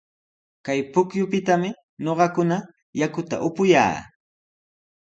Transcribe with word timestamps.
Kay 0.65 0.79
pukyupitami 0.93 1.69
ñuqakuna 2.03 2.57
yakuta 2.99 3.35
upuyaa. 3.47 3.95